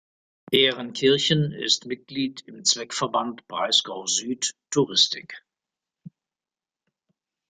Ehrenkirchen 0.49 1.51
ist 1.51 1.85
Mitglied 1.85 2.41
im 2.47 2.65
Zweckverband 2.65 3.47
Breisgau 3.47 4.07
Süd 4.07 4.55
Touristik. 4.71 5.45